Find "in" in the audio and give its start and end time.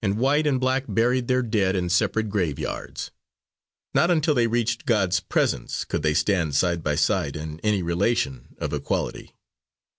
1.76-1.90, 7.36-7.60